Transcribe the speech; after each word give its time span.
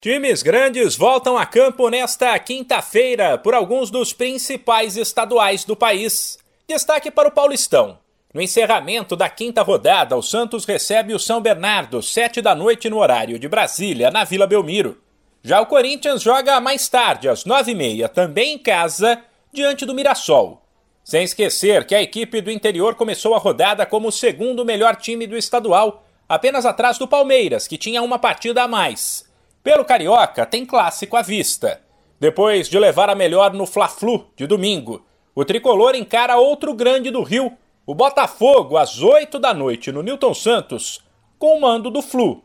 Times 0.00 0.44
grandes 0.44 0.94
voltam 0.94 1.36
a 1.36 1.44
campo 1.44 1.88
nesta 1.88 2.38
quinta-feira 2.38 3.36
por 3.36 3.52
alguns 3.52 3.90
dos 3.90 4.12
principais 4.12 4.96
estaduais 4.96 5.64
do 5.64 5.74
país. 5.74 6.38
Destaque 6.68 7.10
para 7.10 7.26
o 7.26 7.32
Paulistão. 7.32 7.98
No 8.32 8.40
encerramento 8.40 9.16
da 9.16 9.28
quinta 9.28 9.60
rodada, 9.60 10.16
o 10.16 10.22
Santos 10.22 10.64
recebe 10.64 11.12
o 11.14 11.18
São 11.18 11.40
Bernardo, 11.40 12.00
sete 12.00 12.40
da 12.40 12.54
noite 12.54 12.88
no 12.88 12.98
horário 12.98 13.40
de 13.40 13.48
Brasília, 13.48 14.08
na 14.08 14.22
Vila 14.22 14.46
Belmiro. 14.46 15.02
Já 15.42 15.60
o 15.60 15.66
Corinthians 15.66 16.22
joga 16.22 16.60
mais 16.60 16.88
tarde, 16.88 17.28
às 17.28 17.44
nove 17.44 17.72
e 17.72 17.74
meia, 17.74 18.08
também 18.08 18.52
em 18.52 18.58
casa, 18.58 19.20
diante 19.52 19.84
do 19.84 19.94
Mirassol. 19.94 20.62
Sem 21.02 21.24
esquecer 21.24 21.84
que 21.84 21.94
a 21.96 22.00
equipe 22.00 22.40
do 22.40 22.52
interior 22.52 22.94
começou 22.94 23.34
a 23.34 23.38
rodada 23.38 23.84
como 23.84 24.06
o 24.06 24.12
segundo 24.12 24.64
melhor 24.64 24.94
time 24.94 25.26
do 25.26 25.36
estadual, 25.36 26.04
apenas 26.28 26.64
atrás 26.64 26.98
do 26.98 27.08
Palmeiras, 27.08 27.66
que 27.66 27.76
tinha 27.76 28.00
uma 28.00 28.20
partida 28.20 28.62
a 28.62 28.68
mais. 28.68 29.26
Pelo 29.68 29.84
Carioca, 29.84 30.46
tem 30.46 30.64
clássico 30.64 31.14
à 31.14 31.20
vista. 31.20 31.82
Depois 32.18 32.70
de 32.70 32.78
levar 32.78 33.10
a 33.10 33.14
melhor 33.14 33.52
no 33.52 33.66
Fla-Flu 33.66 34.24
de 34.34 34.46
domingo, 34.46 35.04
o 35.34 35.44
tricolor 35.44 35.94
encara 35.94 36.38
outro 36.38 36.72
grande 36.72 37.10
do 37.10 37.22
Rio, 37.22 37.52
o 37.84 37.94
Botafogo, 37.94 38.78
às 38.78 39.02
8 39.02 39.38
da 39.38 39.52
noite 39.52 39.92
no 39.92 40.02
Newton 40.02 40.32
Santos, 40.32 41.04
com 41.38 41.58
o 41.58 41.60
mando 41.60 41.90
do 41.90 42.00
Flu. 42.00 42.42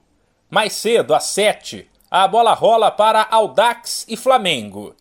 Mais 0.50 0.74
cedo, 0.74 1.16
às 1.16 1.24
7, 1.28 1.90
a 2.12 2.28
bola 2.28 2.54
rola 2.54 2.92
para 2.92 3.26
Audax 3.32 4.06
e 4.10 4.18
Flamengo. 4.18 4.94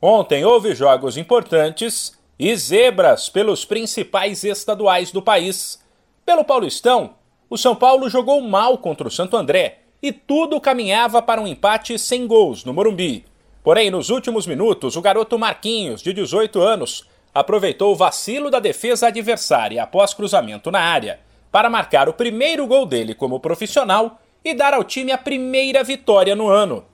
Ontem 0.00 0.46
houve 0.46 0.74
jogos 0.74 1.18
importantes 1.18 2.18
e 2.38 2.56
zebras 2.56 3.28
pelos 3.28 3.66
principais 3.66 4.44
estaduais 4.44 5.12
do 5.12 5.20
país. 5.20 5.78
Pelo 6.24 6.42
Paulistão, 6.42 7.16
o 7.50 7.58
São 7.58 7.76
Paulo 7.76 8.08
jogou 8.08 8.40
mal 8.40 8.78
contra 8.78 9.06
o 9.06 9.10
Santo 9.10 9.36
André 9.36 9.82
e 10.06 10.12
tudo 10.12 10.60
caminhava 10.60 11.20
para 11.20 11.40
um 11.40 11.46
empate 11.48 11.98
sem 11.98 12.28
gols 12.28 12.64
no 12.64 12.72
Morumbi. 12.72 13.24
Porém, 13.62 13.90
nos 13.90 14.08
últimos 14.08 14.46
minutos, 14.46 14.94
o 14.94 15.02
garoto 15.02 15.36
Marquinhos, 15.36 16.00
de 16.00 16.12
18 16.12 16.60
anos, 16.60 17.08
aproveitou 17.34 17.92
o 17.92 17.96
vacilo 17.96 18.48
da 18.48 18.60
defesa 18.60 19.08
adversária 19.08 19.82
após 19.82 20.14
cruzamento 20.14 20.70
na 20.70 20.78
área 20.78 21.18
para 21.50 21.68
marcar 21.68 22.08
o 22.08 22.12
primeiro 22.12 22.66
gol 22.68 22.86
dele 22.86 23.14
como 23.14 23.40
profissional 23.40 24.20
e 24.44 24.54
dar 24.54 24.74
ao 24.74 24.84
time 24.84 25.10
a 25.10 25.18
primeira 25.18 25.82
vitória 25.82 26.36
no 26.36 26.48
ano. 26.48 26.84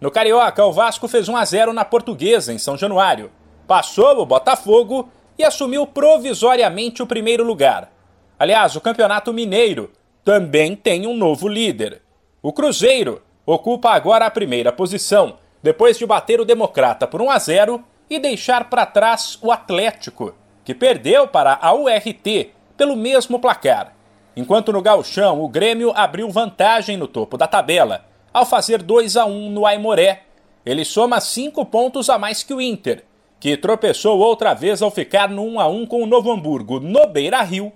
No 0.00 0.10
Carioca, 0.10 0.64
o 0.64 0.72
Vasco 0.72 1.06
fez 1.06 1.28
1 1.28 1.36
a 1.36 1.44
0 1.44 1.72
na 1.72 1.84
Portuguesa, 1.84 2.52
em 2.52 2.58
São 2.58 2.76
Januário. 2.76 3.30
Passou 3.68 4.18
o 4.18 4.26
Botafogo 4.26 5.08
e 5.38 5.44
assumiu 5.44 5.86
provisoriamente 5.86 7.00
o 7.00 7.06
primeiro 7.06 7.44
lugar. 7.44 7.92
Aliás, 8.36 8.74
o 8.74 8.80
Campeonato 8.80 9.32
Mineiro 9.32 9.92
também 10.24 10.74
tem 10.74 11.06
um 11.06 11.16
novo 11.16 11.46
líder. 11.46 12.02
O 12.46 12.52
Cruzeiro 12.52 13.22
ocupa 13.44 13.90
agora 13.90 14.24
a 14.24 14.30
primeira 14.30 14.70
posição, 14.70 15.36
depois 15.60 15.98
de 15.98 16.06
bater 16.06 16.40
o 16.40 16.44
Democrata 16.44 17.04
por 17.04 17.20
1 17.20 17.28
a 17.28 17.38
0 17.40 17.84
e 18.08 18.20
deixar 18.20 18.70
para 18.70 18.86
trás 18.86 19.36
o 19.42 19.50
Atlético, 19.50 20.32
que 20.64 20.72
perdeu 20.72 21.26
para 21.26 21.58
a 21.60 21.74
URT 21.74 22.52
pelo 22.76 22.94
mesmo 22.94 23.40
placar. 23.40 23.96
Enquanto 24.36 24.72
no 24.72 24.80
Gauchão 24.80 25.42
o 25.42 25.48
Grêmio 25.48 25.90
abriu 25.96 26.30
vantagem 26.30 26.96
no 26.96 27.08
topo 27.08 27.36
da 27.36 27.48
tabela, 27.48 28.04
ao 28.32 28.46
fazer 28.46 28.80
2 28.80 29.16
a 29.16 29.26
1 29.26 29.50
no 29.50 29.66
Aimoré. 29.66 30.22
Ele 30.64 30.84
soma 30.84 31.20
5 31.20 31.66
pontos 31.66 32.08
a 32.08 32.16
mais 32.16 32.44
que 32.44 32.54
o 32.54 32.60
Inter, 32.60 33.02
que 33.40 33.56
tropeçou 33.56 34.20
outra 34.20 34.54
vez 34.54 34.82
ao 34.82 34.90
ficar 34.92 35.28
no 35.28 35.42
1 35.42 35.58
a 35.58 35.66
1 35.66 35.86
com 35.86 36.00
o 36.00 36.06
Novo 36.06 36.30
Hamburgo 36.30 36.78
no 36.78 37.08
Beira-Rio 37.08 37.72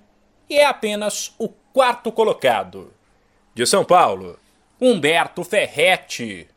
e 0.49 0.59
é 0.59 0.65
apenas 0.65 1.35
o 1.41 1.49
quarto 1.73 2.13
colocado. 2.13 2.93
De 3.53 3.67
São 3.67 3.85
Paulo, 3.85 4.39
Humberto 4.81 5.45
Ferretti. 5.45 6.50